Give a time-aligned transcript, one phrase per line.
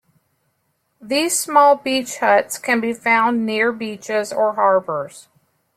[0.99, 5.27] These small beach huts can be found near beaches or harbours.